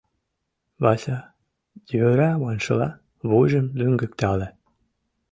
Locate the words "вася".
0.83-1.17